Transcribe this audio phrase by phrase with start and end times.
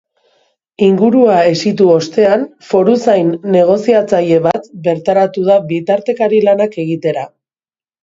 [0.85, 7.33] Ingurua hesitu ostean, foruzain negoziatzaile bat bertaratu da bitartekari lanak egitera.